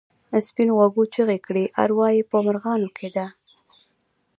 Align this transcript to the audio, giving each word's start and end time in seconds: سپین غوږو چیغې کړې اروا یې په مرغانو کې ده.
سپین 0.47 0.69
غوږو 0.75 1.03
چیغې 1.13 1.37
کړې 1.45 1.65
اروا 1.81 2.07
یې 2.15 2.23
په 2.31 2.37
مرغانو 2.45 2.89
کې 2.97 3.07
ده. 3.15 3.27